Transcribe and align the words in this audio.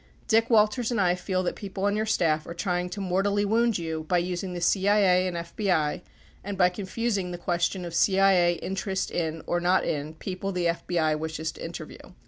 Dick 0.27 0.49
Walters 0.49 0.89
and 0.89 0.99
I 0.99 1.13
feel 1.13 1.43
that 1.43 1.55
people 1.55 1.83
on 1.83 1.95
your 1.95 2.07
staff 2.07 2.47
are 2.47 2.55
try 2.55 2.79
ing 2.79 2.89
to 2.89 2.99
mortally 2.99 3.45
wound 3.45 3.77
you 3.77 4.03
by 4.05 4.17
using 4.17 4.53
the 4.55 4.59
CIA 4.59 5.27
and 5.27 5.37
FBI 5.37 6.01
and 6.43 6.57
by 6.57 6.69
confusing 6.69 7.29
the 7.29 7.37
question 7.37 7.85
of 7.85 7.93
CIA 7.93 8.53
interest 8.55 9.11
in, 9.11 9.43
or 9.45 9.59
not 9.59 9.85
in, 9.85 10.15
people 10.15 10.51
the 10.51 10.65
FBI 10.65 11.19
wishes 11.19 11.51
to 11.51 11.63
interview. 11.63 11.99